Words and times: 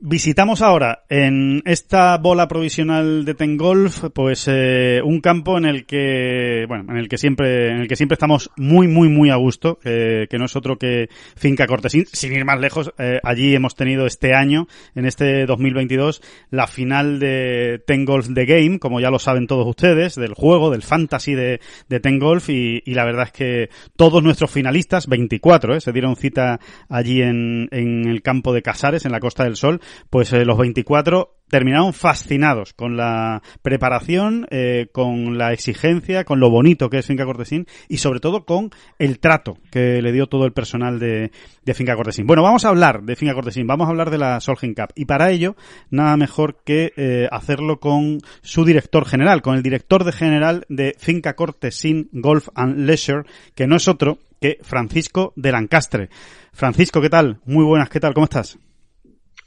Visitamos 0.00 0.60
ahora 0.60 1.04
en 1.08 1.62
esta 1.64 2.18
bola 2.18 2.48
provisional 2.48 3.24
de 3.24 3.34
Tengolf, 3.34 4.04
pues 4.12 4.46
eh, 4.48 5.00
un 5.02 5.20
campo 5.20 5.56
en 5.56 5.64
el 5.64 5.86
que, 5.86 6.66
bueno, 6.68 6.84
en 6.90 6.96
el 6.98 7.08
que 7.08 7.16
siempre, 7.16 7.70
en 7.70 7.80
el 7.80 7.88
que 7.88 7.96
siempre 7.96 8.14
estamos 8.14 8.50
muy, 8.56 8.88
muy, 8.88 9.08
muy 9.08 9.30
a 9.30 9.36
gusto, 9.36 9.78
que 9.82 10.36
no 10.38 10.44
es 10.44 10.56
otro 10.56 10.76
que 10.78 11.08
Finca 11.36 11.66
Cortesín. 11.66 12.06
Sin 12.12 12.32
ir 12.32 12.44
más 12.44 12.60
lejos, 12.60 12.92
eh, 12.98 13.20
allí 13.22 13.54
hemos 13.54 13.76
tenido 13.76 14.04
este 14.04 14.34
año, 14.34 14.66
en 14.94 15.06
este 15.06 15.46
2022, 15.46 16.22
la 16.50 16.66
final 16.66 17.18
de 17.20 17.82
Tengolf 17.86 18.28
The 18.34 18.46
Game, 18.46 18.80
como 18.80 19.00
ya 19.00 19.10
lo 19.10 19.18
saben 19.18 19.46
todos 19.46 19.66
ustedes, 19.66 20.16
del 20.16 20.34
juego, 20.34 20.70
del 20.70 20.82
fantasy 20.82 21.34
de, 21.34 21.60
de 21.88 22.00
Tengolf, 22.00 22.50
y, 22.50 22.82
y 22.84 22.94
la 22.94 23.04
verdad 23.04 23.26
es 23.26 23.32
que 23.32 23.70
todos 23.96 24.22
nuestros 24.22 24.50
finalistas, 24.50 25.06
24, 25.06 25.76
eh, 25.76 25.80
se 25.80 25.92
dieron 25.92 26.16
cita 26.16 26.58
allí 26.88 27.22
en, 27.22 27.68
en 27.70 28.08
el 28.08 28.22
campo 28.22 28.52
de 28.52 28.62
Casares, 28.62 29.04
en 29.06 29.12
la 29.12 29.20
Costa 29.20 29.44
del 29.44 29.56
Sol, 29.56 29.80
pues 30.10 30.32
eh, 30.32 30.44
los 30.44 30.58
24 30.58 31.34
terminaron 31.48 31.92
fascinados 31.92 32.72
con 32.72 32.96
la 32.96 33.42
preparación, 33.62 34.46
eh, 34.50 34.88
con 34.92 35.38
la 35.38 35.52
exigencia, 35.52 36.24
con 36.24 36.40
lo 36.40 36.50
bonito 36.50 36.90
que 36.90 36.98
es 36.98 37.06
Finca 37.06 37.24
Cortesín 37.24 37.66
y 37.88 37.98
sobre 37.98 38.20
todo 38.20 38.44
con 38.44 38.70
el 38.98 39.20
trato 39.20 39.58
que 39.70 40.02
le 40.02 40.10
dio 40.10 40.26
todo 40.26 40.46
el 40.46 40.52
personal 40.52 40.98
de, 40.98 41.30
de 41.64 41.74
Finca 41.74 41.94
Cortesín. 41.94 42.26
Bueno, 42.26 42.42
vamos 42.42 42.64
a 42.64 42.70
hablar 42.70 43.02
de 43.02 43.14
Finca 43.14 43.34
Cortesín, 43.34 43.66
vamos 43.66 43.86
a 43.86 43.90
hablar 43.90 44.10
de 44.10 44.18
la 44.18 44.40
Solheim 44.40 44.74
Cup 44.74 44.92
y 44.94 45.04
para 45.04 45.30
ello 45.30 45.54
nada 45.90 46.16
mejor 46.16 46.56
que 46.64 46.92
eh, 46.96 47.28
hacerlo 47.30 47.78
con 47.78 48.18
su 48.42 48.64
director 48.64 49.04
general, 49.06 49.42
con 49.42 49.54
el 49.54 49.62
director 49.62 50.02
de 50.02 50.12
general 50.12 50.64
de 50.68 50.96
Finca 50.98 51.34
Cortesín 51.34 52.08
Golf 52.12 52.48
and 52.54 52.78
Leisure, 52.78 53.24
que 53.54 53.66
no 53.66 53.76
es 53.76 53.86
otro 53.86 54.18
que 54.40 54.58
Francisco 54.62 55.32
de 55.36 55.52
Lancastre. 55.52 56.08
Francisco, 56.52 57.00
¿qué 57.00 57.10
tal? 57.10 57.38
Muy 57.44 57.64
buenas, 57.64 57.88
¿qué 57.88 58.00
tal? 58.00 58.12
¿Cómo 58.12 58.24
estás? 58.24 58.58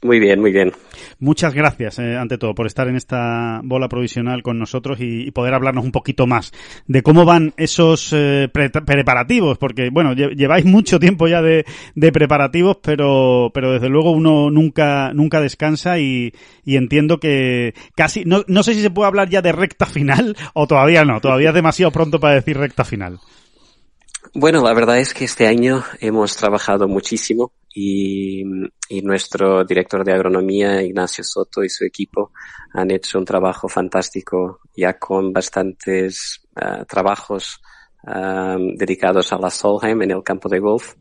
Muy 0.00 0.20
bien, 0.20 0.40
muy 0.40 0.52
bien. 0.52 0.72
Muchas 1.18 1.54
gracias, 1.54 1.98
eh, 1.98 2.16
ante 2.16 2.38
todo, 2.38 2.54
por 2.54 2.66
estar 2.66 2.86
en 2.86 2.94
esta 2.94 3.60
bola 3.64 3.88
provisional 3.88 4.44
con 4.44 4.56
nosotros 4.56 5.00
y, 5.00 5.26
y 5.26 5.30
poder 5.32 5.54
hablarnos 5.54 5.84
un 5.84 5.90
poquito 5.90 6.28
más 6.28 6.52
de 6.86 7.02
cómo 7.02 7.24
van 7.24 7.52
esos 7.56 8.12
eh, 8.12 8.48
pre 8.52 8.70
preparativos, 8.70 9.58
porque, 9.58 9.90
bueno, 9.90 10.12
lleváis 10.12 10.64
mucho 10.64 11.00
tiempo 11.00 11.26
ya 11.26 11.42
de, 11.42 11.64
de, 11.96 12.12
preparativos, 12.12 12.78
pero, 12.80 13.50
pero 13.52 13.72
desde 13.72 13.88
luego 13.88 14.12
uno 14.12 14.50
nunca, 14.52 15.12
nunca 15.12 15.40
descansa 15.40 15.98
y, 15.98 16.32
y 16.64 16.76
entiendo 16.76 17.18
que 17.18 17.74
casi, 17.96 18.24
no, 18.24 18.44
no 18.46 18.62
sé 18.62 18.74
si 18.74 18.82
se 18.82 18.90
puede 18.90 19.08
hablar 19.08 19.28
ya 19.28 19.42
de 19.42 19.50
recta 19.50 19.84
final 19.84 20.36
o 20.54 20.68
todavía 20.68 21.04
no, 21.04 21.20
todavía 21.20 21.48
es 21.48 21.54
demasiado 21.54 21.90
pronto 21.90 22.20
para 22.20 22.34
decir 22.34 22.56
recta 22.56 22.84
final. 22.84 23.18
Bueno, 24.32 24.62
la 24.62 24.74
verdad 24.74 25.00
es 25.00 25.12
que 25.12 25.24
este 25.24 25.48
año 25.48 25.82
hemos 26.00 26.36
trabajado 26.36 26.86
muchísimo 26.86 27.50
y, 27.74 28.44
nuestro 29.02 29.64
director 29.64 30.04
de 30.04 30.12
agronomía, 30.12 30.82
Ignacio 30.82 31.22
Soto, 31.22 31.62
y 31.62 31.68
su 31.68 31.84
equipo 31.84 32.32
han 32.72 32.90
hecho 32.90 33.18
un 33.18 33.24
trabajo 33.24 33.68
fantástico 33.68 34.60
ya 34.76 34.98
con 34.98 35.32
bastantes 35.32 36.40
uh, 36.56 36.84
trabajos 36.84 37.60
um, 38.02 38.74
dedicados 38.76 39.32
a 39.32 39.38
la 39.38 39.50
Solheim 39.50 40.02
en 40.02 40.10
el 40.12 40.22
campo 40.22 40.48
de 40.48 40.58
golf. 40.58 40.94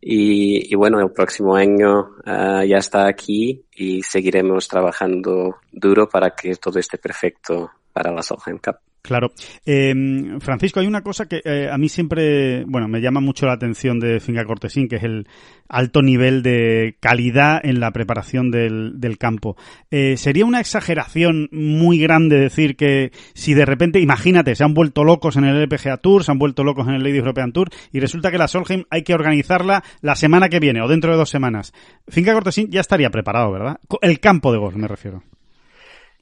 Y, 0.00 0.72
y 0.72 0.76
bueno, 0.76 1.00
el 1.00 1.10
próximo 1.10 1.56
año 1.56 2.16
uh, 2.24 2.62
ya 2.64 2.78
está 2.78 3.08
aquí 3.08 3.64
y 3.74 4.02
seguiremos 4.02 4.68
trabajando 4.68 5.56
duro 5.72 6.08
para 6.08 6.30
que 6.30 6.54
todo 6.56 6.78
esté 6.78 6.98
perfecto 6.98 7.70
para 7.92 8.12
la 8.12 8.22
Solheim 8.22 8.58
Cup. 8.58 8.76
Claro. 9.06 9.32
Eh, 9.64 9.94
Francisco, 10.40 10.80
hay 10.80 10.86
una 10.88 11.02
cosa 11.02 11.26
que 11.26 11.40
eh, 11.44 11.68
a 11.70 11.78
mí 11.78 11.88
siempre, 11.88 12.64
bueno, 12.64 12.88
me 12.88 13.00
llama 13.00 13.20
mucho 13.20 13.46
la 13.46 13.52
atención 13.52 14.00
de 14.00 14.18
Finca 14.18 14.44
Cortesín, 14.44 14.88
que 14.88 14.96
es 14.96 15.04
el 15.04 15.28
alto 15.68 16.02
nivel 16.02 16.42
de 16.42 16.96
calidad 16.98 17.60
en 17.62 17.78
la 17.78 17.92
preparación 17.92 18.50
del, 18.50 19.16
campo. 19.18 19.56
Eh, 19.92 20.16
¿Sería 20.16 20.44
una 20.44 20.60
exageración 20.60 21.48
muy 21.52 21.98
grande 21.98 22.38
decir 22.38 22.76
que 22.76 23.12
si 23.34 23.54
de 23.54 23.64
repente, 23.64 24.00
imagínate, 24.00 24.56
se 24.56 24.64
han 24.64 24.74
vuelto 24.74 25.04
locos 25.04 25.36
en 25.36 25.44
el 25.44 25.56
LPGA 25.62 25.98
Tour, 25.98 26.24
se 26.24 26.32
han 26.32 26.38
vuelto 26.38 26.64
locos 26.64 26.88
en 26.88 26.94
el 26.94 27.02
Ladies 27.02 27.20
European 27.20 27.52
Tour, 27.52 27.70
y 27.92 28.00
resulta 28.00 28.32
que 28.32 28.38
la 28.38 28.48
Solheim 28.48 28.84
hay 28.90 29.04
que 29.04 29.14
organizarla 29.14 29.84
la 30.00 30.16
semana 30.16 30.48
que 30.48 30.58
viene 30.58 30.82
o 30.82 30.88
dentro 30.88 31.12
de 31.12 31.18
dos 31.18 31.30
semanas? 31.30 31.72
Finca 32.08 32.32
Cortesín 32.32 32.70
ya 32.70 32.80
estaría 32.80 33.10
preparado, 33.10 33.52
¿verdad? 33.52 33.78
El 34.02 34.18
campo 34.18 34.52
de 34.52 34.58
golf, 34.58 34.74
me 34.74 34.88
refiero. 34.88 35.22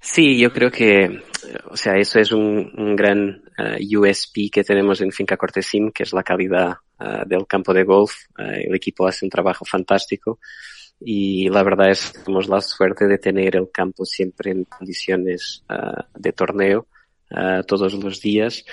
Sí, 0.04 0.38
yo 0.38 0.53
creo 0.53 0.70
que, 0.70 1.22
o 1.70 1.76
sea, 1.78 1.94
eso 1.94 2.20
es 2.20 2.31
un, 2.31 2.94
gran 2.94 3.42
uh, 3.59 3.98
USP 4.00 4.50
que 4.53 4.62
tenemos 4.62 5.00
en 5.00 5.10
Finca 5.10 5.38
Cortesín, 5.38 5.91
que 5.92 6.03
es 6.03 6.12
la 6.12 6.22
calidad 6.22 6.75
uh, 7.00 7.26
del 7.26 7.47
campo 7.47 7.72
de 7.72 7.84
golf. 7.84 8.12
Uh, 8.38 8.69
el 8.69 8.75
equipo 8.75 9.09
hace 9.09 9.25
un 9.25 9.31
trabajo 9.31 9.65
fantástico 9.65 10.41
y 11.00 11.48
la 11.48 11.62
verdad 11.62 11.91
es 11.91 12.12
que 12.12 12.19
tenemos 12.19 12.48
la 12.48 12.60
suerte 12.60 13.06
de 13.06 13.16
tener 13.16 13.56
el 13.56 13.70
campo 13.72 14.04
siempre 14.04 14.50
en 14.50 14.65
condiciones 14.65 15.65
de 16.15 16.32
torneo 16.32 16.86
todos 17.66 17.94
los 17.94 18.21
días 18.21 18.65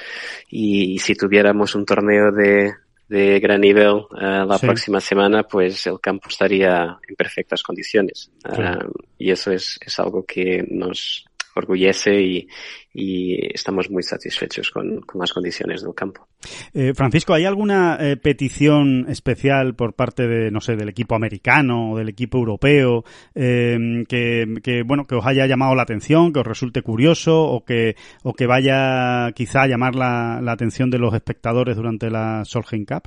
y, 0.49 0.93
y, 0.93 0.99
si 0.99 1.15
tuviéramos 1.15 1.73
un 1.73 1.83
torneo 1.83 2.31
de, 2.31 2.73
de 3.11 3.41
gran 3.41 3.59
nivel 3.59 4.05
uh, 4.09 4.45
la 4.47 4.57
sí. 4.57 4.65
próxima 4.65 5.01
semana, 5.01 5.43
pues 5.43 5.85
el 5.85 5.99
campo 5.99 6.29
estaría 6.29 6.97
en 7.05 7.15
perfectas 7.17 7.61
condiciones. 7.61 8.31
Sí. 8.41 8.61
Uh, 8.61 8.89
y 9.17 9.31
eso 9.31 9.51
es, 9.51 9.77
es 9.85 9.99
algo 9.99 10.25
que 10.25 10.65
nos 10.69 11.25
orgullece 11.55 12.21
y, 12.21 12.47
y 12.93 13.53
estamos 13.53 13.89
muy 13.89 14.03
satisfechos 14.03 14.71
con, 14.71 15.01
con, 15.01 15.19
las 15.19 15.33
condiciones 15.33 15.83
del 15.83 15.93
campo. 15.93 16.27
Eh, 16.73 16.93
Francisco, 16.95 17.33
¿hay 17.33 17.45
alguna 17.45 17.97
eh, 17.99 18.17
petición 18.17 19.05
especial 19.09 19.75
por 19.75 19.93
parte 19.93 20.27
de, 20.27 20.51
no 20.51 20.61
sé, 20.61 20.75
del 20.75 20.89
equipo 20.89 21.15
americano 21.15 21.91
o 21.91 21.97
del 21.97 22.09
equipo 22.09 22.37
europeo 22.37 23.03
eh, 23.35 24.03
que, 24.07 24.55
que, 24.63 24.83
bueno, 24.83 25.05
que 25.07 25.15
os 25.15 25.25
haya 25.25 25.45
llamado 25.45 25.75
la 25.75 25.83
atención, 25.83 26.33
que 26.33 26.39
os 26.39 26.47
resulte 26.47 26.81
curioso 26.81 27.43
o 27.43 27.63
que, 27.63 27.95
o 28.23 28.33
que 28.33 28.47
vaya 28.47 29.31
quizá 29.33 29.63
a 29.63 29.67
llamar 29.67 29.95
la, 29.95 30.39
la 30.41 30.51
atención 30.51 30.89
de 30.89 30.99
los 30.99 31.13
espectadores 31.13 31.75
durante 31.75 32.09
la 32.09 32.43
Solheim 32.45 32.85
Cup? 32.85 33.03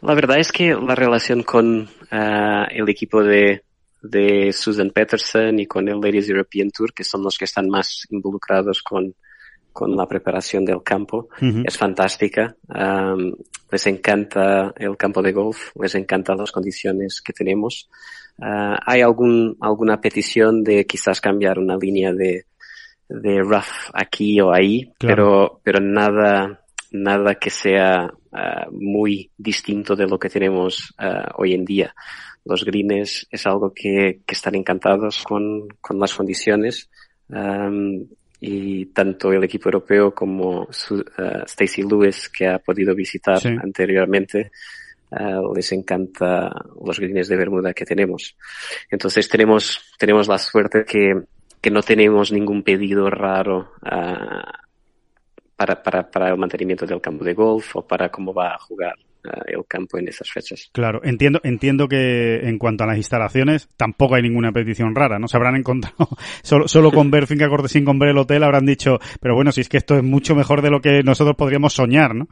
La 0.00 0.14
verdad 0.14 0.38
es 0.38 0.52
que 0.52 0.74
la 0.74 0.94
relación 0.94 1.42
con 1.42 1.88
uh, 2.12 2.66
el 2.70 2.88
equipo 2.88 3.22
de, 3.22 3.62
de 4.04 4.52
Susan 4.52 4.90
Peterson 4.90 5.58
y 5.58 5.66
con 5.66 5.88
el 5.88 5.98
Ladies 5.98 6.28
European 6.28 6.70
Tour, 6.70 6.92
que 6.92 7.04
son 7.04 7.22
los 7.22 7.38
que 7.38 7.46
están 7.46 7.68
más 7.68 8.06
involucrados 8.10 8.82
con, 8.82 9.14
con 9.72 9.96
la 9.96 10.06
preparación 10.06 10.64
del 10.64 10.82
campo, 10.82 11.28
uh 11.40 11.44
-huh. 11.44 11.64
es 11.66 11.78
fantástica. 11.78 12.54
Um, 12.68 13.34
les 13.70 13.86
encanta 13.86 14.74
el 14.76 14.96
campo 14.96 15.22
de 15.22 15.32
golf, 15.32 15.70
les 15.80 15.94
encantan 15.94 16.36
las 16.36 16.52
condiciones 16.52 17.22
que 17.22 17.32
tenemos. 17.32 17.88
Uh, 18.38 18.76
hay 18.84 19.00
algún, 19.00 19.56
alguna 19.60 20.00
petición 20.00 20.62
de 20.62 20.84
quizás 20.84 21.20
cambiar 21.20 21.58
una 21.58 21.76
línea 21.76 22.12
de, 22.12 22.44
de 23.08 23.40
rough 23.40 23.90
aquí 23.94 24.38
o 24.40 24.52
ahí, 24.52 24.92
claro. 24.98 25.14
pero, 25.14 25.60
pero 25.64 25.80
nada, 25.80 26.60
nada 26.92 27.36
que 27.36 27.50
sea 27.50 28.12
uh, 28.34 28.70
muy 28.70 29.30
distinto 29.38 29.96
de 29.96 30.06
lo 30.06 30.18
que 30.18 30.28
tenemos 30.28 30.94
uh, 30.98 31.30
hoy 31.36 31.54
en 31.54 31.64
día. 31.64 31.94
Los 32.44 32.64
greens 32.64 33.26
es 33.30 33.46
algo 33.46 33.72
que, 33.72 34.20
que 34.26 34.34
están 34.34 34.54
encantados 34.54 35.22
con, 35.22 35.68
con 35.80 35.98
las 35.98 36.14
condiciones 36.14 36.90
um, 37.28 38.06
y 38.40 38.86
tanto 38.86 39.32
el 39.32 39.44
equipo 39.44 39.68
europeo 39.68 40.14
como 40.14 40.66
su, 40.70 40.96
uh, 40.96 41.44
Stacy 41.46 41.82
Lewis 41.82 42.28
que 42.28 42.46
ha 42.46 42.58
podido 42.58 42.94
visitar 42.94 43.40
sí. 43.40 43.48
anteriormente 43.48 44.50
Uh, 45.10 45.54
les 45.54 45.70
encanta 45.70 46.50
los 46.84 46.98
greens 46.98 47.28
de 47.28 47.36
Bermuda 47.36 47.72
que 47.72 47.84
tenemos. 47.84 48.36
Entonces 48.90 49.28
tenemos, 49.28 49.94
tenemos 49.96 50.26
la 50.26 50.38
suerte 50.38 50.84
que, 50.84 51.22
que 51.60 51.70
no 51.70 51.82
tenemos 51.82 52.32
ningún 52.32 52.64
pedido 52.64 53.08
raro 53.10 53.74
uh, 53.82 54.63
para, 55.56 55.82
para, 55.82 56.10
para 56.10 56.28
el 56.28 56.36
mantenimiento 56.36 56.86
del 56.86 57.00
campo 57.00 57.24
de 57.24 57.34
golf 57.34 57.76
o 57.76 57.86
para 57.86 58.08
cómo 58.08 58.32
va 58.34 58.54
a 58.54 58.58
jugar 58.58 58.94
uh, 59.24 59.30
el 59.46 59.64
campo 59.66 59.98
en 59.98 60.08
esas 60.08 60.30
fechas. 60.30 60.70
Claro, 60.72 61.00
entiendo, 61.04 61.40
entiendo 61.44 61.88
que 61.88 62.40
en 62.48 62.58
cuanto 62.58 62.84
a 62.84 62.86
las 62.86 62.96
instalaciones 62.96 63.68
tampoco 63.76 64.16
hay 64.16 64.22
ninguna 64.22 64.52
petición 64.52 64.94
rara, 64.94 65.18
¿no? 65.18 65.28
Se 65.28 65.36
habrán 65.36 65.56
encontrado 65.56 66.08
solo, 66.42 66.68
solo 66.68 66.90
con 66.90 67.10
ver 67.10 67.26
Finca 67.26 67.48
Cortesín, 67.48 67.84
con 67.84 67.98
ver 67.98 68.10
el 68.10 68.18
hotel, 68.18 68.42
habrán 68.42 68.66
dicho, 68.66 68.98
pero 69.20 69.34
bueno, 69.34 69.52
si 69.52 69.60
es 69.60 69.68
que 69.68 69.78
esto 69.78 69.96
es 69.96 70.02
mucho 70.02 70.34
mejor 70.34 70.62
de 70.62 70.70
lo 70.70 70.80
que 70.80 71.02
nosotros 71.02 71.36
podríamos 71.36 71.72
soñar, 71.72 72.14
¿no? 72.14 72.28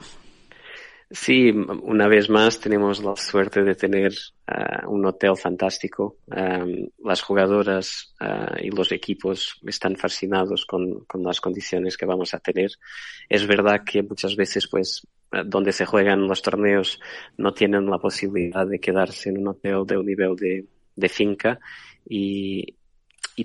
Sí, 1.14 1.50
una 1.50 2.08
vez 2.08 2.30
más 2.30 2.58
tenemos 2.58 3.04
la 3.04 3.14
suerte 3.16 3.62
de 3.62 3.74
tener 3.74 4.12
uh, 4.48 4.88
un 4.90 5.04
hotel 5.04 5.36
fantástico. 5.36 6.16
Um, 6.26 6.88
las 7.04 7.20
jugadoras 7.20 8.14
uh, 8.18 8.56
y 8.58 8.70
los 8.70 8.92
equipos 8.92 9.60
están 9.66 9.96
fascinados 9.96 10.64
con, 10.64 11.04
las 11.22 11.38
condiciones 11.42 11.98
que 11.98 12.06
vamos 12.06 12.32
a 12.32 12.38
tener. 12.38 12.70
Es 13.28 13.46
verdad 13.46 13.82
que 13.84 14.02
muchas 14.02 14.36
veces, 14.36 14.66
pues, 14.68 15.06
donde 15.44 15.72
se 15.72 15.84
juegan 15.84 16.26
los 16.26 16.40
torneos 16.40 16.98
no 17.36 17.52
tienen 17.52 17.90
la 17.90 17.98
posibilidad 17.98 18.66
de 18.66 18.80
quedarse 18.80 19.28
en 19.28 19.38
un 19.38 19.48
hotel 19.48 19.84
de 19.86 19.98
un 19.98 20.06
nivel 20.06 20.34
de, 20.36 21.08
finca 21.10 21.60
y 22.04 22.74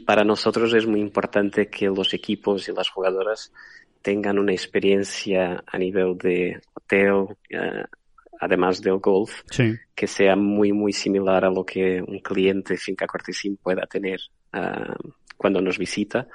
para 0.05 0.23
nosotros 0.23 0.73
es 0.73 0.85
muy 0.85 0.99
importante 0.99 1.69
que 1.69 1.87
los 1.87 2.13
equipos 2.13 2.67
y 2.69 2.73
las 2.73 2.89
jugadoras 2.89 3.51
tengan 4.01 4.39
una 4.39 4.51
experiencia 4.51 5.63
a 5.65 5.77
nivel 5.77 6.17
de 6.17 6.61
hotel, 6.73 7.13
uh, 7.13 7.85
además 8.39 8.81
del 8.81 8.97
golf, 8.97 9.41
sí. 9.49 9.75
que 9.95 10.07
sea 10.07 10.35
muy, 10.35 10.71
muy 10.71 10.93
similar 10.93 11.45
a 11.45 11.49
lo 11.49 11.65
que 11.65 12.01
un 12.01 12.19
cliente 12.19 12.77
finca 12.77 13.07
cortesín 13.07 13.57
pueda 13.57 13.85
tener 13.85 14.19
uh, 14.53 15.09
cuando 15.35 15.61
nos 15.61 15.77
visita. 15.77 16.27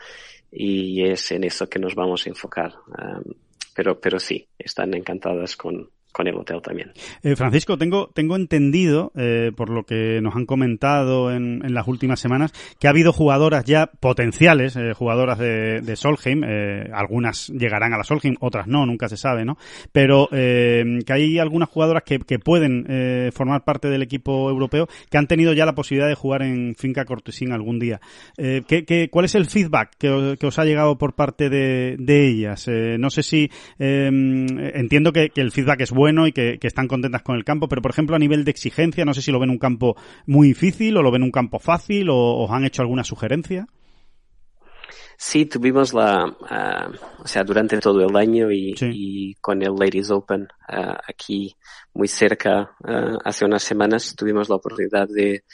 Y 0.50 1.02
es 1.04 1.32
en 1.32 1.44
eso 1.44 1.68
que 1.68 1.78
nos 1.78 1.94
vamos 1.94 2.26
a 2.26 2.28
enfocar. 2.28 2.74
Um, 2.86 3.32
pero, 3.74 3.98
pero 3.98 4.20
sí, 4.20 4.46
están 4.58 4.92
encantadas 4.94 5.56
con, 5.56 5.90
con 6.12 6.26
también. 6.62 6.92
Eh, 7.22 7.34
Francisco, 7.36 7.78
tengo, 7.78 8.10
tengo 8.14 8.36
entendido, 8.36 9.12
eh, 9.16 9.50
por 9.56 9.70
lo 9.70 9.84
que 9.84 10.20
nos 10.20 10.36
han 10.36 10.44
comentado 10.44 11.32
en, 11.32 11.62
en, 11.64 11.74
las 11.74 11.88
últimas 11.88 12.20
semanas, 12.20 12.52
que 12.78 12.86
ha 12.86 12.90
habido 12.90 13.12
jugadoras 13.12 13.64
ya 13.64 13.86
potenciales, 13.86 14.76
eh, 14.76 14.92
jugadoras 14.94 15.38
de, 15.38 15.80
de 15.80 15.96
Solheim, 15.96 16.42
algunas 16.92 17.48
llegarán 17.48 17.94
a 17.94 17.98
la 17.98 18.04
Solheim, 18.04 18.36
otras 18.40 18.66
no, 18.66 18.84
nunca 18.84 19.08
se 19.08 19.16
sabe, 19.16 19.44
¿no? 19.44 19.56
Pero 19.90 20.28
que 20.30 21.04
hay 21.08 21.38
algunas 21.38 21.68
jugadoras 21.68 22.02
que, 22.04 22.18
que 22.18 22.38
pueden 22.38 23.32
formar 23.32 23.64
parte 23.64 23.88
del 23.88 24.02
equipo 24.02 24.50
europeo 24.50 24.88
que 25.10 25.18
han 25.18 25.26
tenido 25.26 25.52
ya 25.52 25.64
la 25.64 25.74
posibilidad 25.74 26.08
de 26.08 26.14
jugar 26.14 26.42
en 26.42 26.74
Finca 26.76 27.04
Cortesín 27.04 27.52
algún 27.52 27.78
día. 27.78 28.00
¿qué, 28.36 28.84
qué, 28.86 29.08
cuál 29.10 29.24
es 29.24 29.34
el 29.34 29.46
feedback 29.46 29.96
que, 29.98 30.36
que, 30.38 30.46
os 30.46 30.58
ha 30.58 30.64
llegado 30.64 30.98
por 30.98 31.14
parte 31.14 31.48
de, 31.48 31.96
de 31.98 32.26
ellas? 32.28 32.68
no 32.98 33.10
sé 33.10 33.22
si 33.22 33.50
entiendo 33.78 35.12
que 35.12 35.30
el 35.34 35.52
feedback 35.52 35.80
es 35.80 35.90
bueno 35.90 36.01
bueno 36.02 36.26
y 36.26 36.32
que, 36.32 36.58
que, 36.58 36.66
están 36.66 36.88
contentas 36.88 37.22
con 37.22 37.36
el 37.36 37.44
campo, 37.44 37.68
pero 37.68 37.80
por 37.80 37.92
ejemplo 37.92 38.16
a 38.16 38.18
nivel 38.18 38.44
de 38.44 38.50
exigencia, 38.50 39.04
no 39.04 39.14
sé 39.14 39.22
si 39.22 39.30
lo 39.30 39.38
ven 39.38 39.50
un 39.50 39.58
campo 39.58 39.96
muy 40.26 40.48
difícil 40.48 40.96
o 40.96 41.02
lo 41.02 41.12
ven 41.12 41.22
un 41.22 41.30
campo 41.30 41.60
fácil 41.60 42.10
o 42.10 42.16
os 42.42 42.50
han 42.50 42.64
hecho 42.64 42.82
alguna 42.82 43.04
sugerencia. 43.04 43.66
Sí, 45.16 45.46
tuvimos 45.46 45.94
la, 45.94 46.24
uh, 46.26 47.22
o 47.22 47.26
sea, 47.28 47.44
durante 47.44 47.78
todo 47.78 48.04
el 48.04 48.16
año 48.16 48.50
y, 48.50 48.74
sí. 48.76 48.90
y 48.92 49.34
con 49.34 49.62
el 49.62 49.74
Ladies 49.78 50.10
Open 50.10 50.48
uh, 50.68 50.96
aquí 51.06 51.54
muy 51.94 52.08
cerca, 52.08 52.72
uh, 52.80 53.18
hace 53.24 53.44
unas 53.44 53.62
semanas 53.62 54.16
tuvimos 54.16 54.48
la 54.48 54.56
oportunidad 54.56 55.06
de 55.06 55.44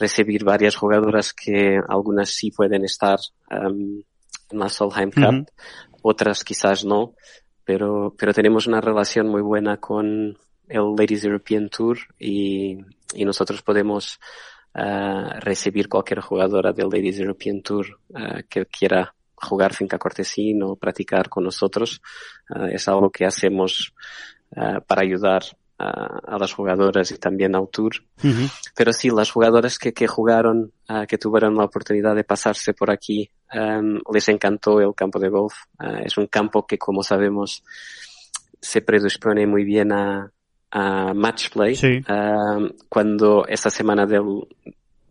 recibir 0.00 0.42
varias 0.42 0.74
jugadoras 0.74 1.32
que 1.32 1.78
algunas 1.88 2.30
sí 2.30 2.50
pueden 2.50 2.84
estar 2.84 3.18
um, 3.52 4.02
en 4.50 4.58
la 4.58 4.68
Solheim 4.68 5.12
Cup, 5.12 5.22
-huh. 5.22 5.46
otras 6.02 6.42
quizás 6.42 6.84
no, 6.84 7.14
pero, 7.64 8.14
pero 8.18 8.32
tenemos 8.32 8.66
una 8.66 8.80
relación 8.80 9.28
muy 9.28 9.42
buena 9.42 9.76
con 9.78 10.36
el 10.68 10.94
Ladies 10.96 11.24
European 11.24 11.68
Tour 11.68 11.98
y, 12.18 12.78
y 13.14 13.24
nosotros 13.24 13.62
podemos 13.62 14.18
uh, 14.74 15.40
recibir 15.40 15.88
cualquier 15.88 16.20
jugadora 16.20 16.72
del 16.72 16.88
Ladies 16.88 17.18
European 17.20 17.62
Tour 17.62 17.86
uh, 18.10 18.42
que 18.48 18.66
quiera 18.66 19.14
jugar 19.34 19.74
finca 19.74 19.98
cortesín 19.98 20.62
o 20.62 20.76
practicar 20.76 21.28
con 21.28 21.44
nosotros. 21.44 22.00
Uh, 22.48 22.66
es 22.66 22.88
algo 22.88 23.10
que 23.10 23.24
hacemos 23.26 23.92
para 24.86 25.00
ayudar 25.00 25.42
a 25.78 26.38
las 26.38 26.52
jugadoras 26.52 27.10
y 27.10 27.18
también 27.18 27.56
al 27.56 27.68
tour. 27.68 27.92
Uh 28.22 28.28
-huh. 28.28 28.50
Pero 28.76 28.92
sí, 28.92 29.10
las 29.10 29.30
jugadoras 29.30 29.78
que, 29.78 29.92
que 29.92 30.06
jugaron, 30.06 30.72
uh, 30.88 31.06
que 31.06 31.18
tuvieron 31.18 31.54
la 31.56 31.64
oportunidad 31.64 32.14
de 32.14 32.24
pasarse 32.24 32.72
por 32.72 32.90
aquí, 32.90 33.30
um, 33.54 34.00
les 34.12 34.28
encantó 34.28 34.80
el 34.80 34.94
campo 34.94 35.18
de 35.18 35.28
golf. 35.28 35.54
Uh, 35.78 36.04
es 36.04 36.16
un 36.16 36.26
campo 36.26 36.66
que, 36.66 36.78
como 36.78 37.02
sabemos, 37.02 37.62
se 38.60 38.82
predispone 38.82 39.46
muy 39.46 39.64
bien 39.64 39.92
a, 39.92 40.32
a 40.70 41.14
match 41.14 41.50
play. 41.50 41.74
Sí. 41.76 42.00
cuando 42.88 43.46
esta 43.46 43.70
semana 43.70 44.06
del 44.06 44.46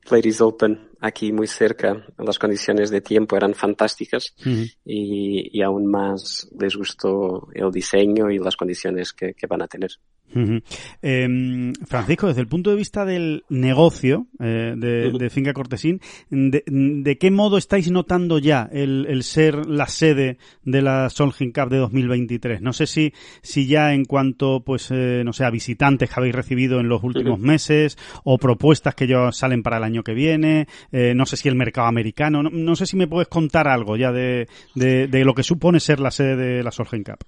Ladies 0.10 0.42
Open 0.42 0.90
aquí 1.00 1.32
muy 1.32 1.48
cerca, 1.48 2.06
las 2.18 2.38
condiciones 2.38 2.90
de 2.90 3.02
tiempo 3.02 3.36
eran 3.36 3.54
fantásticas 3.54 4.34
uh 4.46 4.50
-huh. 4.50 4.76
y, 4.86 5.60
y, 5.60 5.62
aún 5.62 5.88
más 5.88 6.48
les 6.60 6.76
gustó 6.76 7.48
el 7.54 7.72
diseño 7.72 8.30
y 8.30 8.38
las 8.38 8.56
condiciones 8.56 9.14
que, 9.14 9.34
que 9.34 9.48
van 9.48 9.62
a 9.62 9.68
tener. 9.68 9.92
Uh 10.34 10.40
-huh. 10.40 10.64
eh, 11.02 11.74
Francisco, 11.86 12.28
desde 12.28 12.42
el 12.42 12.48
punto 12.48 12.70
de 12.70 12.76
vista 12.76 13.06
del 13.06 13.44
negocio 13.50 14.28
eh, 14.40 14.74
de, 14.78 15.30
Finca 15.30 15.54
Cortesín, 15.54 16.00
de, 16.30 16.64
de, 16.66 17.18
qué 17.18 17.32
modo 17.32 17.58
estáis 17.58 17.92
notando 17.92 18.40
ya 18.40 18.70
el, 18.72 19.06
el, 19.10 19.24
ser 19.24 19.66
la 19.66 19.88
sede 19.88 20.38
de 20.64 20.82
la 20.82 21.10
Solheim 21.10 21.52
Cup 21.52 21.70
de 21.70 21.78
2023? 21.78 22.62
No 22.62 22.74
sé 22.74 22.88
si, 22.88 23.14
si 23.42 23.68
ya 23.68 23.94
en 23.94 24.06
cuanto, 24.06 24.64
pues, 24.64 24.90
eh, 24.92 25.24
no 25.26 25.34
sé, 25.34 25.46
a 25.46 25.50
visitantes 25.50 26.10
que 26.10 26.16
habéis 26.18 26.36
recibido 26.36 26.80
en 26.80 26.90
los 26.90 27.04
últimos 27.04 27.40
meses 27.40 27.98
o 28.24 28.38
propuestas 28.38 28.96
que 28.96 29.08
ya 29.08 29.32
salen 29.32 29.64
para 29.64 29.78
el 29.78 29.84
año 29.84 30.04
que 30.04 30.14
viene, 30.14 30.68
eh, 30.92 31.14
no 31.16 31.26
sé 31.26 31.38
si 31.38 31.50
el 31.50 31.56
mercado 31.56 31.88
americano, 31.88 32.44
no, 32.44 32.50
no, 32.50 32.76
sé 32.76 32.86
si 32.86 32.96
me 32.98 33.08
puedes 33.08 33.28
contar 33.28 33.68
algo 33.68 33.98
ya 33.98 34.12
de, 34.12 34.48
de, 34.76 35.08
de 35.08 35.26
lo 35.26 35.34
que 35.34 35.44
supone 35.44 35.80
ser 35.80 36.00
la 36.00 36.12
sede 36.12 36.36
de 36.36 36.64
la 36.64 36.72
Solheim 36.72 37.04
Cup. 37.04 37.26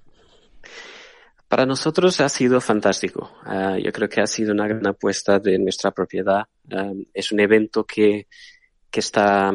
Para 1.53 1.67
nosotros 1.67 2.19
ha 2.19 2.29
sido 2.29 2.59
fantástico. 2.59 3.29
Uh, 3.45 3.77
yo 3.77 3.91
creo 3.91 4.09
que 4.09 4.21
ha 4.21 4.25
sido 4.25 4.53
una 4.53 4.67
gran 4.67 4.88
apuesta 4.88 5.38
de 5.38 5.59
nuestra 5.59 5.91
propiedad. 5.91 6.45
Um, 6.71 7.05
es 7.13 7.31
un 7.31 7.41
evento 7.41 7.83
que, 7.83 8.25
que 8.89 9.00
está 9.00 9.53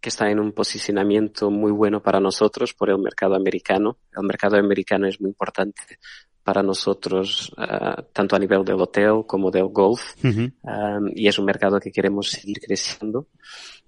que 0.00 0.08
está 0.08 0.30
en 0.30 0.40
un 0.40 0.52
posicionamiento 0.52 1.50
muy 1.50 1.70
bueno 1.70 2.00
para 2.02 2.18
nosotros 2.18 2.72
por 2.72 2.88
el 2.88 2.96
mercado 2.96 3.34
americano. 3.34 3.98
El 4.16 4.22
mercado 4.26 4.56
americano 4.56 5.06
es 5.06 5.20
muy 5.20 5.28
importante 5.28 5.98
para 6.42 6.62
nosotros, 6.62 7.52
uh, 7.58 8.02
tanto 8.10 8.36
a 8.36 8.38
nivel 8.38 8.64
del 8.64 8.80
hotel 8.80 9.24
como 9.26 9.50
del 9.50 9.68
golf, 9.68 10.14
uh 10.24 10.28
-huh. 10.28 10.52
um, 10.62 11.12
y 11.14 11.28
es 11.28 11.38
un 11.38 11.44
mercado 11.44 11.78
que 11.78 11.92
queremos 11.92 12.30
seguir 12.30 12.58
creciendo. 12.58 13.26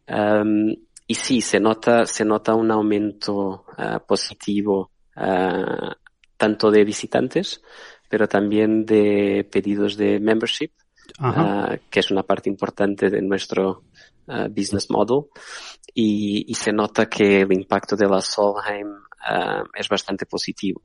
Um, 0.06 0.76
y 1.06 1.14
sí, 1.14 1.40
se 1.40 1.58
nota, 1.58 2.04
se 2.04 2.26
nota 2.26 2.54
un 2.54 2.70
aumento 2.70 3.64
uh, 3.78 3.98
positivo 4.06 4.90
tanto 6.36 6.70
de 6.70 6.84
visitantes, 6.84 7.62
pero 8.08 8.28
también 8.28 8.84
de 8.84 9.46
pedidos 9.50 9.96
de 9.96 10.20
membership, 10.20 10.70
uh, 11.20 11.76
que 11.90 12.00
es 12.00 12.10
una 12.10 12.22
parte 12.22 12.48
importante 12.48 13.10
de 13.10 13.22
nuestro 13.22 13.84
uh, 14.28 14.48
business 14.48 14.90
model. 14.90 15.24
Y, 15.94 16.44
y, 16.48 16.54
se 16.54 16.72
nota 16.72 17.06
que 17.06 17.40
el 17.40 17.52
impacto 17.52 17.96
de 17.96 18.06
la 18.06 18.20
Solheim 18.20 18.88
uh, 18.88 19.64
es 19.74 19.88
bastante 19.88 20.26
positivo. 20.26 20.82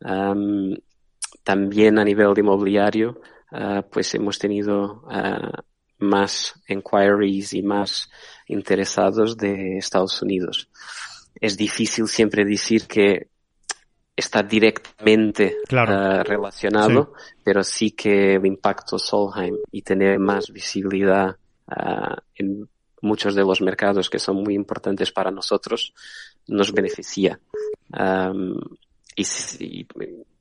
Um, 0.00 0.74
también 1.42 1.98
a 1.98 2.04
nivel 2.04 2.32
de 2.32 2.40
inmobiliario, 2.40 3.20
pues 3.90 4.14
hemos 4.14 4.38
tenido 4.38 5.02
más 5.98 6.54
inquiries 6.66 7.52
y 7.52 7.62
más 7.62 8.10
interesados 8.48 9.36
de 9.36 9.76
Estados 9.76 10.22
Unidos. 10.22 10.70
Es 11.40 11.56
difícil 11.56 12.08
siempre 12.08 12.44
decir 12.44 12.86
que 12.86 13.28
está 14.16 14.42
directamente 14.42 15.58
claro. 15.66 16.20
uh, 16.20 16.24
relacionado, 16.24 17.12
sí. 17.16 17.34
pero 17.42 17.64
sí 17.64 17.90
que 17.92 18.34
el 18.34 18.46
impacto 18.46 18.98
Solheim 18.98 19.56
y 19.72 19.82
tener 19.82 20.18
más 20.18 20.50
visibilidad 20.50 21.36
uh, 21.68 22.16
en 22.36 22.68
muchos 23.02 23.34
de 23.34 23.42
los 23.42 23.60
mercados 23.60 24.08
que 24.08 24.18
son 24.18 24.36
muy 24.42 24.54
importantes 24.54 25.12
para 25.12 25.30
nosotros 25.30 25.92
nos 26.46 26.72
beneficia. 26.72 27.38
Um, 27.92 28.58
y, 29.16 29.22
y, 29.60 29.86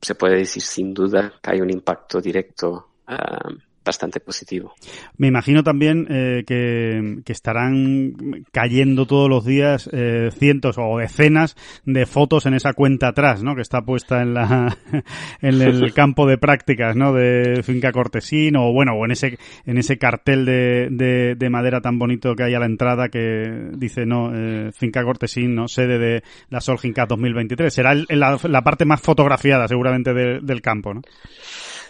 se 0.02 0.16
puede 0.16 0.38
decir 0.38 0.62
sin 0.62 0.94
duda 0.94 1.34
que 1.42 1.52
hay 1.52 1.62
un 1.62 1.70
impacto 1.70 2.20
directo 2.20 2.90
uh, 3.08 3.54
bastante 3.84 4.20
positivo. 4.20 4.74
Me 5.18 5.28
imagino 5.28 5.64
también 5.64 6.08
eh, 6.10 6.44
que, 6.46 7.22
que, 7.26 7.34
estarán 7.34 8.14
cayendo 8.52 9.06
todos 9.06 9.30
los 9.30 9.46
días 9.46 9.90
eh, 9.92 10.30
cientos 10.32 10.78
o 10.78 10.98
decenas 10.98 11.56
de 11.86 12.06
fotos 12.06 12.46
en 12.46 12.54
esa 12.54 12.74
cuenta 12.74 13.10
atrás, 13.10 13.44
¿no? 13.44 13.56
Que 13.56 13.62
está 13.62 13.82
puesta 13.82 14.22
en 14.22 14.34
la 14.34 14.78
en 15.42 15.62
el 15.62 15.94
campo 15.96 16.28
de 16.28 16.38
prácticas, 16.38 16.96
¿no? 16.96 17.14
De 17.14 17.62
finca 17.64 17.92
cortesín 17.92 18.56
o 18.56 18.72
bueno 18.72 18.94
o 18.94 19.06
en 19.06 19.12
ese 19.12 19.38
en 19.66 19.78
ese 19.78 19.98
cartel 19.98 20.46
de, 20.46 20.88
de, 20.90 21.36
de 21.36 21.50
madera 21.50 21.82
tan 21.82 22.00
bonito 22.00 22.36
que 22.36 22.44
hay 22.44 22.54
a 22.54 22.60
la 22.60 22.66
entrada 22.66 23.10
que 23.10 23.72
dice 23.76 24.06
no 24.06 24.32
eh, 24.34 24.72
finca 24.72 25.04
cortesín, 25.04 25.56
no 25.56 25.68
sede 25.68 25.98
de 25.98 26.24
la 26.50 26.62
Solheim 26.62 26.94
Cup 26.94 27.08
2023. 27.10 27.74
Será 27.74 27.92
el, 27.92 28.08
la, 28.10 28.38
la, 28.44 28.62
parte 28.64 28.86
más 28.86 29.02
fotografiada 29.02 29.68
seguramente 29.68 30.14
de, 30.14 30.40
del 30.42 30.62
campo, 30.62 30.94
¿no? 30.94 31.02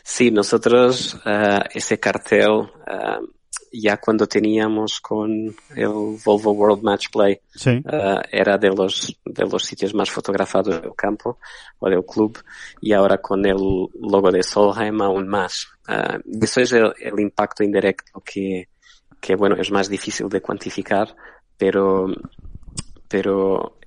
Sí, 0.04 0.32
nosotros 0.32 1.16
uh, 1.26 1.64
ese 1.74 1.98
cartel 1.98 2.52
uh, 2.52 3.26
ya 3.72 3.98
cuando 3.98 4.28
teníamos 4.28 5.00
con 5.00 5.32
el 5.76 6.18
Volvo 6.24 6.52
World 6.52 6.84
Match 6.84 7.08
Play, 7.12 7.40
era 8.32 8.58
de 8.58 8.70
los, 8.70 9.18
de 9.26 9.46
los 9.46 9.64
sitios 9.64 9.96
más 9.96 10.12
fotografados 10.12 10.80
del 10.80 10.94
campo 10.96 11.40
o 11.80 11.90
del 11.90 12.06
club 12.06 12.38
y 12.82 12.94
ahora 12.94 13.18
con 13.18 13.44
el 13.46 13.58
logo 14.00 14.32
de 14.32 14.44
Solheim 14.44 15.02
aún 15.02 15.28
más. 15.28 15.68
eso 16.40 16.62
es 16.62 16.74
el, 16.74 16.94
el, 17.00 17.20
impacto 17.20 17.64
indirecto 17.64 18.22
que, 18.24 18.70
que, 19.20 19.36
bueno, 19.36 19.56
es 19.56 19.72
más 19.72 19.90
difícil 19.90 20.30
de 20.30 20.42
cuantificar, 20.42 21.16
pero, 21.58 22.06
pero 23.08 23.80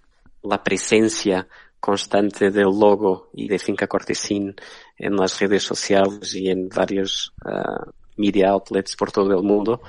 la 0.42 0.64
presencia 0.64 1.46
constante 1.78 2.50
del 2.50 2.64
logo 2.64 3.30
y 3.34 3.46
de 3.46 3.60
Finca 3.60 3.86
Cortesín 3.86 4.56
en 4.96 5.16
las 5.16 5.38
redes 5.38 5.62
sociales 5.62 6.34
y 6.34 6.48
en 6.50 6.68
varios 6.68 7.32
uh, 7.44 7.90
media 8.16 8.50
outlets 8.50 8.96
por 8.96 9.12
todo 9.12 9.36
el 9.36 9.42
mundo 9.42 9.82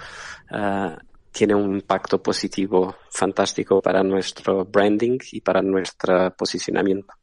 uh, 0.51 0.95
tiene 1.31 1.55
un 1.55 1.75
impacto 1.75 2.21
positivo 2.21 2.95
fantástico 3.11 3.81
para 3.81 4.03
nuestro 4.03 4.65
branding 4.65 5.19
y 5.31 5.41
para 5.41 5.61
nuestro 5.61 6.33
posicionamiento. 6.35 7.13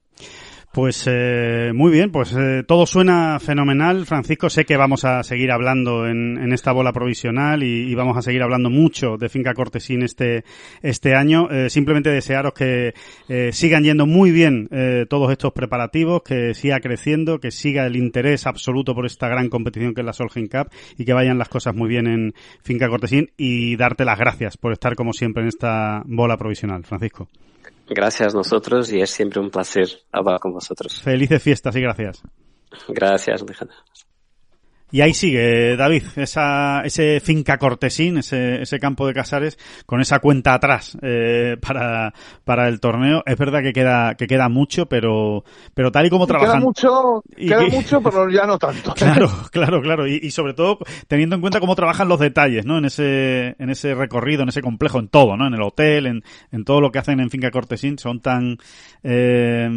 Pues 0.75 1.05
eh, 1.07 1.71
muy 1.73 1.93
bien, 1.93 2.11
pues 2.11 2.35
eh, 2.37 2.65
todo 2.67 2.85
suena 2.85 3.39
fenomenal. 3.39 4.07
Francisco, 4.07 4.51
sé 4.51 4.65
que 4.65 4.77
vamos 4.77 5.05
a 5.05 5.23
seguir 5.23 5.53
hablando 5.53 6.05
en, 6.05 6.37
en 6.37 6.53
esta 6.53 6.73
bola 6.73 6.93
provisional 6.93 7.63
y, 7.63 7.95
vamos 7.95 8.17
a 8.17 8.23
seguir 8.23 8.43
hablando 8.43 8.71
mucho 8.71 9.17
de 9.17 9.29
Finca 9.29 9.55
Cortesín 9.55 10.03
este, 10.03 10.43
este 10.83 11.15
año. 11.15 11.49
Eh, 11.49 11.71
simplemente 11.71 12.11
desearos 12.11 12.55
que 12.55 12.93
eh, 13.29 13.51
sigan 13.53 13.85
yendo 13.85 14.05
muy 14.09 14.33
bien 14.33 14.69
eh, 14.73 15.07
todos 15.09 15.31
estos 15.31 15.53
preparativos, 15.53 16.25
que 16.25 16.55
siga 16.55 16.81
creciendo, 16.81 17.39
que 17.39 17.53
siga 17.53 17.87
el 17.87 17.95
interés 17.95 18.45
absoluto 18.49 18.97
por 18.97 19.07
esta 19.07 19.29
gran 19.29 19.51
competición 19.51 19.95
que 19.95 20.01
es 20.01 20.05
la 20.05 20.13
Solheim 20.13 20.49
Cup 20.49 20.73
y 20.99 21.05
que 21.05 21.13
vayan 21.13 21.39
las 21.39 21.49
cosas 21.49 21.77
muy 21.77 21.89
bien 21.89 22.09
en 22.09 22.35
Finca 22.65 22.89
Cortesín 22.89 23.31
y 23.37 23.77
darte 23.77 24.05
las 24.05 24.19
gracias 24.19 24.57
por 24.57 24.73
estar 24.73 24.97
como 24.97 25.13
siempre 25.13 25.45
en 25.45 25.51
esta 25.51 26.03
bola 26.05 26.37
provisional. 26.37 26.83
Francisco. 26.83 27.29
Gracias 27.87 28.35
a 28.35 28.37
nosotros 28.37 28.93
y 28.93 29.01
es 29.01 29.11
siempre 29.11 29.41
un 29.41 29.51
placer 29.51 29.89
hablar 30.11 30.41
con 30.41 30.53
vosotros. 30.53 31.03
Felices 31.03 31.43
fiestas 31.43 31.77
y 31.77 31.81
gracias. 31.81 32.23
Gracias, 32.89 33.43
Alejandro. 33.43 33.77
Y 34.95 35.01
ahí 35.01 35.13
sigue, 35.13 35.77
David, 35.77 36.05
esa, 36.15 36.83
ese 36.83 37.19
finca 37.19 37.59
cortesín, 37.59 38.19
ese, 38.19 38.63
ese 38.63 38.79
campo 38.79 39.09
de 39.09 39.13
Casares, 39.13 39.59
con 39.87 40.01
esa 40.01 40.21
cuenta 40.21 40.55
atrás 40.55 40.97
eh, 41.03 41.57
para, 41.61 42.15
para 42.45 42.69
el 42.69 42.79
torneo. 42.79 43.25
Es 43.27 43.37
verdad 43.37 43.61
que 43.61 43.73
queda, 43.73 44.15
que 44.15 44.29
queda 44.29 44.49
mucho, 44.49 44.87
pero, 44.87 45.43
pero 45.75 45.91
tal 45.91 46.07
y 46.07 46.11
como 46.11 46.29
trabajan. 46.29 46.61
Queda 46.61 46.65
mucho, 46.65 47.25
queda 47.37 47.67
mucho, 47.67 48.01
pero 48.03 48.31
ya 48.31 48.47
no 48.47 48.57
tanto. 48.57 48.95
Claro, 49.05 49.29
claro, 49.51 49.83
claro. 49.83 50.07
Y, 50.07 50.21
y, 50.23 50.31
sobre 50.31 50.55
todo 50.55 50.79
teniendo 51.09 51.35
en 51.35 51.41
cuenta 51.41 51.59
cómo 51.59 51.75
trabajan 51.75 52.07
los 52.07 52.21
detalles, 52.21 52.65
¿no? 52.65 52.79
En 52.79 52.85
ese, 52.85 53.57
en 53.59 53.71
ese 53.71 53.97
recorrido, 53.97 54.45
en 54.45 54.51
ese 54.51 54.63
complejo, 54.63 55.01
en 55.01 55.09
todo, 55.09 55.37
¿no? 55.37 55.49
En 55.49 55.55
el 55.55 55.63
hotel, 55.63 56.07
en, 56.07 56.23
en 56.53 56.65
todo 56.65 56.81
lo 56.81 56.93
que 56.93 57.01
hacen 57.01 57.19
en 57.19 57.31
Finca 57.31 57.51
Cortesín, 57.51 57.99
son 57.99 58.21
tan, 58.21 58.59
eh, 59.03 59.69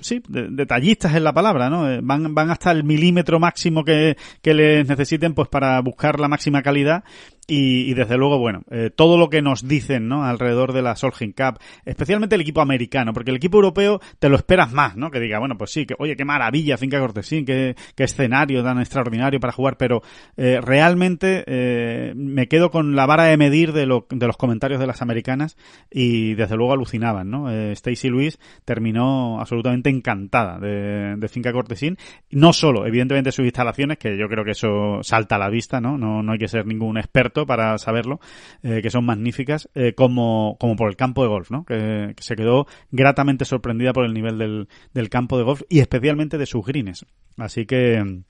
sí, 0.00 0.22
de, 0.28 0.48
detallistas 0.50 1.14
es 1.14 1.22
la 1.22 1.32
palabra, 1.32 1.70
¿no? 1.70 1.88
Eh, 1.88 2.00
van, 2.02 2.34
van 2.34 2.50
hasta 2.50 2.72
el 2.72 2.82
milímetro 2.82 3.38
máximo 3.38 3.84
que, 3.84 4.16
que 4.42 4.55
les 4.56 4.88
necesiten 4.88 5.34
pues 5.34 5.48
para 5.48 5.80
buscar 5.80 6.18
la 6.18 6.28
máxima 6.28 6.62
calidad 6.62 7.04
y, 7.46 7.90
y, 7.90 7.94
desde 7.94 8.16
luego, 8.16 8.38
bueno, 8.38 8.62
eh, 8.70 8.90
todo 8.94 9.16
lo 9.18 9.30
que 9.30 9.40
nos 9.40 9.68
dicen, 9.68 10.08
¿no? 10.08 10.24
Alrededor 10.24 10.72
de 10.72 10.82
la 10.82 10.96
Solheim 10.96 11.32
Cup, 11.32 11.58
especialmente 11.84 12.34
el 12.34 12.40
equipo 12.40 12.60
americano, 12.60 13.12
porque 13.12 13.30
el 13.30 13.36
equipo 13.36 13.58
europeo 13.58 14.00
te 14.18 14.28
lo 14.28 14.36
esperas 14.36 14.72
más, 14.72 14.96
¿no? 14.96 15.10
Que 15.10 15.20
diga, 15.20 15.38
bueno, 15.38 15.56
pues 15.56 15.70
sí, 15.70 15.86
que 15.86 15.94
oye, 15.98 16.16
qué 16.16 16.24
maravilla, 16.24 16.76
Finca 16.76 16.98
Cortesín, 16.98 17.44
qué, 17.44 17.76
qué 17.94 18.04
escenario 18.04 18.64
tan 18.64 18.80
extraordinario 18.80 19.38
para 19.38 19.52
jugar, 19.52 19.76
pero 19.76 20.02
eh, 20.36 20.60
realmente 20.60 21.44
eh, 21.46 22.14
me 22.16 22.48
quedo 22.48 22.70
con 22.70 22.96
la 22.96 23.06
vara 23.06 23.24
de 23.24 23.36
medir 23.36 23.72
de, 23.72 23.86
lo, 23.86 24.06
de 24.10 24.26
los 24.26 24.36
comentarios 24.36 24.80
de 24.80 24.86
las 24.86 25.02
americanas 25.02 25.56
y 25.90 26.34
desde 26.34 26.56
luego 26.56 26.72
alucinaban, 26.72 27.30
¿no? 27.30 27.50
Eh, 27.50 27.72
Stacy 27.72 28.08
Lewis 28.08 28.40
terminó 28.64 29.40
absolutamente 29.40 29.88
encantada 29.90 30.58
de, 30.58 31.14
de 31.16 31.28
Finca 31.28 31.52
Cortesín, 31.52 31.96
no 32.30 32.52
solo, 32.52 32.86
evidentemente, 32.86 33.30
sus 33.30 33.44
instalaciones, 33.44 33.98
que 33.98 34.18
yo 34.18 34.26
creo 34.28 34.44
que 34.44 34.52
eso 34.52 35.02
salta 35.02 35.36
a 35.36 35.38
la 35.38 35.48
vista, 35.48 35.80
¿no? 35.80 35.96
No, 35.96 36.24
no 36.24 36.32
hay 36.32 36.38
que 36.38 36.48
ser 36.48 36.66
ningún 36.66 36.98
experto 36.98 37.35
para 37.44 37.76
saberlo, 37.78 38.20
eh, 38.62 38.80
que 38.82 38.90
son 38.90 39.04
magníficas, 39.04 39.68
eh, 39.74 39.92
como, 39.94 40.56
como 40.58 40.76
por 40.76 40.88
el 40.88 40.96
campo 40.96 41.22
de 41.22 41.28
golf, 41.28 41.50
¿no? 41.50 41.64
Que, 41.64 42.14
que, 42.16 42.22
se 42.22 42.36
quedó 42.36 42.66
gratamente 42.90 43.44
sorprendida 43.44 43.92
por 43.92 44.06
el 44.06 44.14
nivel 44.14 44.38
del, 44.38 44.68
del 44.94 45.08
campo 45.10 45.36
de 45.36 45.44
golf 45.44 45.62
y 45.68 45.80
especialmente 45.80 46.38
de 46.38 46.46
sus 46.46 46.64
greens. 46.64 47.04
Así 47.36 47.66
que, 47.66 48.22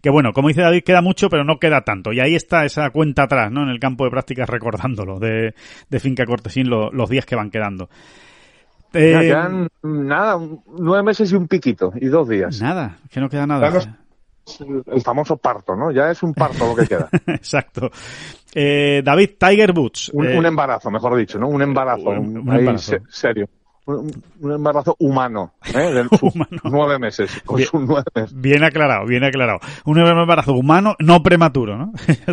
que 0.00 0.10
bueno, 0.10 0.32
como 0.32 0.48
dice 0.48 0.62
David, 0.62 0.82
queda 0.84 1.02
mucho, 1.02 1.28
pero 1.28 1.44
no 1.44 1.58
queda 1.58 1.82
tanto. 1.82 2.12
Y 2.12 2.20
ahí 2.20 2.34
está 2.34 2.64
esa 2.64 2.90
cuenta 2.90 3.24
atrás, 3.24 3.52
¿no? 3.52 3.62
En 3.62 3.68
el 3.68 3.78
campo 3.78 4.04
de 4.04 4.10
prácticas 4.10 4.48
recordándolo 4.48 5.18
de, 5.18 5.54
de 5.88 6.00
Finca 6.00 6.24
Cortesín 6.24 6.68
lo, 6.68 6.90
los 6.90 7.08
días 7.08 7.26
que 7.26 7.36
van 7.36 7.50
quedando. 7.50 7.88
Eh, 8.92 9.18
quedan, 9.20 9.68
nada, 9.82 10.38
nueve 10.66 11.02
meses 11.02 11.32
y 11.32 11.34
un 11.34 11.48
piquito, 11.48 11.92
y 12.00 12.06
dos 12.06 12.28
días. 12.28 12.60
Nada, 12.60 12.98
que 13.10 13.20
no 13.20 13.28
queda 13.28 13.46
nada. 13.46 13.68
El 14.86 15.02
famoso 15.02 15.36
parto, 15.36 15.74
¿no? 15.74 15.90
Ya 15.90 16.10
es 16.10 16.22
un 16.22 16.34
parto 16.34 16.66
lo 16.66 16.74
que 16.74 16.86
queda. 16.86 17.08
Exacto. 17.26 17.90
Eh, 18.54 19.02
David, 19.04 19.30
Tiger 19.38 19.72
Woods. 19.72 20.10
Un, 20.12 20.26
eh, 20.26 20.38
un, 20.38 20.46
embarazo, 20.46 20.90
mejor 20.90 21.16
dicho, 21.16 21.38
¿no? 21.38 21.48
Un 21.48 21.62
embarazo. 21.62 22.10
Un, 22.10 22.36
embarazo. 22.36 22.78
Se, 22.78 23.02
serio. 23.08 23.48
Un, 23.86 24.10
embarazo 24.50 24.96
humano, 24.98 25.54
¿eh? 25.74 25.92
De 25.92 26.08
humano. 26.22 26.60
nueve 26.64 26.98
meses, 26.98 27.42
con 27.44 27.56
bien, 27.56 27.68
sus 27.68 27.82
nueve 27.82 28.04
meses. 28.14 28.40
Bien 28.40 28.64
aclarado, 28.64 29.06
bien 29.06 29.24
aclarado. 29.24 29.58
Un 29.84 29.98
embarazo 29.98 30.54
humano, 30.54 30.96
no 31.00 31.22
prematuro, 31.22 31.76
¿no? 31.76 31.92